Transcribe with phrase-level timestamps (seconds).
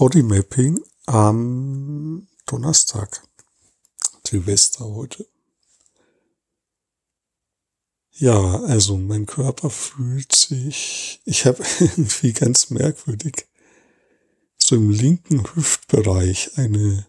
[0.00, 3.22] Bodymapping am Donnerstag.
[4.26, 5.28] Silvester heute.
[8.12, 13.46] Ja, also mein Körper fühlt sich, ich habe irgendwie ganz merkwürdig
[14.56, 17.06] so im linken Hüftbereich eine,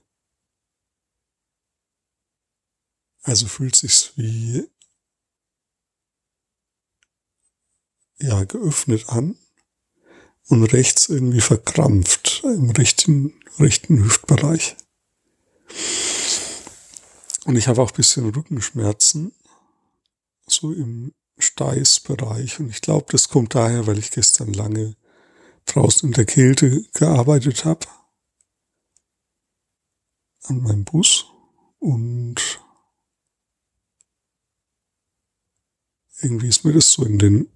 [3.22, 4.70] also fühlt sich's wie
[8.20, 9.41] ja geöffnet an
[10.48, 14.76] und rechts irgendwie verkrampft im rechten, rechten Hüftbereich.
[17.46, 19.34] Und ich habe auch bisschen Rückenschmerzen,
[20.48, 22.60] so im Steißbereich.
[22.60, 24.96] Und ich glaube, das kommt daher, weil ich gestern lange
[25.66, 27.88] draußen in der Kälte gearbeitet habe.
[30.44, 31.26] An meinem Bus.
[31.80, 32.62] Und
[36.22, 37.52] irgendwie ist mir das so in den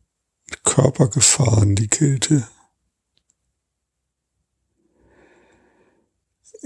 [0.63, 2.47] Körper gefahren, die Kälte.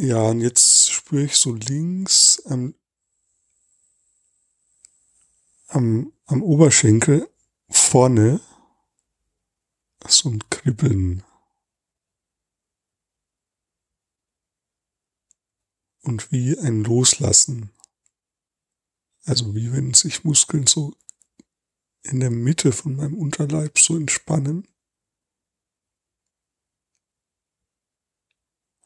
[0.01, 2.73] Ja, und jetzt spüre ich so links am,
[5.67, 7.29] am, am Oberschenkel
[7.69, 8.39] vorne
[10.07, 11.25] so ein Kribbeln.
[16.03, 17.71] Und wie ein Loslassen.
[19.25, 20.95] Also wie wenn sich Muskeln so
[22.03, 24.65] in der Mitte von meinem Unterleib so entspannen.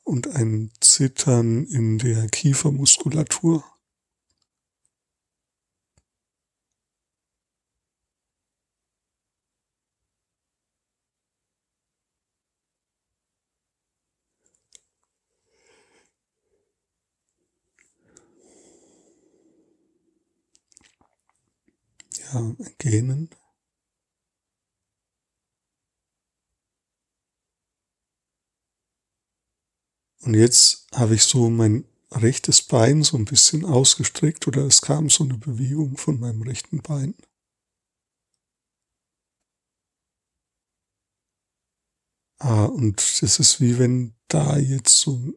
[0.03, 3.63] Und ein Zittern in der Kiefermuskulatur.
[22.33, 23.29] Ja, Gähnen.
[30.23, 35.09] Und jetzt habe ich so mein rechtes Bein so ein bisschen ausgestreckt oder es kam
[35.09, 37.13] so eine Bewegung von meinem rechten Bein.
[42.39, 45.33] Ah, und das ist wie wenn da jetzt so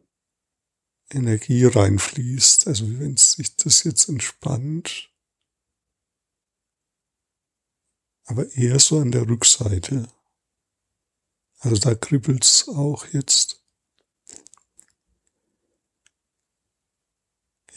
[1.09, 5.09] Energie reinfließt, also wie wenn sich das jetzt entspannt,
[8.25, 10.07] aber eher so an der Rückseite.
[11.59, 13.56] Also da kribbelt's auch jetzt.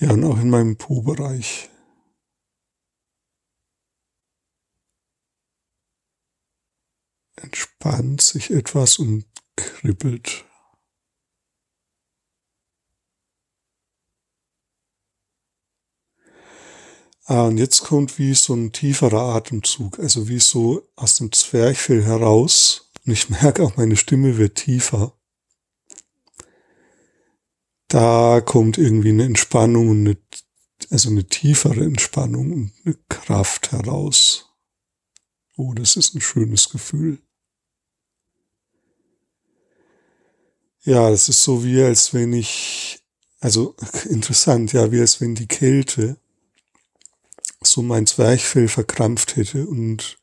[0.01, 1.69] Ja, und auch in meinem Po-Bereich.
[7.37, 10.47] Entspannt sich etwas und kribbelt.
[17.27, 22.03] Ah, und jetzt kommt wie so ein tieferer Atemzug, also wie so aus dem Zwerchfell
[22.03, 22.91] heraus.
[23.05, 25.20] Und ich merke auch, meine Stimme wird tiefer
[27.91, 30.17] da kommt irgendwie eine Entspannung und eine,
[30.91, 34.49] also eine tiefere Entspannung und eine Kraft heraus.
[35.57, 37.19] Oh, das ist ein schönes Gefühl.
[40.83, 43.03] Ja, das ist so wie als wenn ich,
[43.41, 43.75] also
[44.09, 46.17] interessant, ja, wie als wenn die Kälte
[47.61, 50.17] so mein Zwerchfell verkrampft hätte und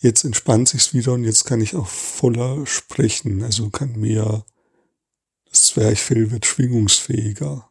[0.00, 4.44] jetzt entspannt sich's wieder und jetzt kann ich auch voller sprechen, also kann mehr
[5.50, 7.70] das Zwerchfell wird schwingungsfähiger.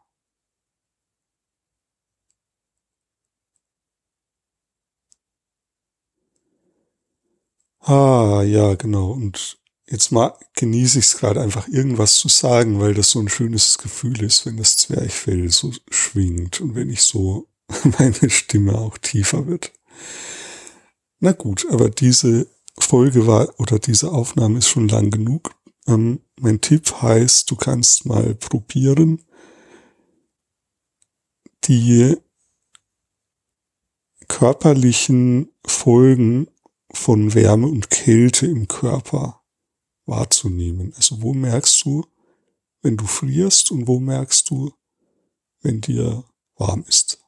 [7.82, 9.12] Ah, ja, genau.
[9.12, 9.58] Und
[9.90, 13.78] jetzt mal genieße ich es gerade einfach irgendwas zu sagen, weil das so ein schönes
[13.78, 17.48] Gefühl ist, wenn das Zwerchfell so schwingt und wenn ich so
[18.00, 19.72] meine Stimme auch tiefer wird.
[21.20, 22.48] Na gut, aber diese
[22.80, 25.52] Folge war oder diese Aufnahme ist schon lang genug.
[25.90, 29.26] Ähm, mein Tipp heißt, du kannst mal probieren,
[31.66, 32.16] die
[34.28, 36.48] körperlichen Folgen
[36.94, 39.44] von Wärme und Kälte im Körper
[40.06, 40.94] wahrzunehmen.
[40.96, 42.06] Also wo merkst du,
[42.82, 44.72] wenn du frierst und wo merkst du,
[45.62, 46.24] wenn dir
[46.56, 47.19] warm ist.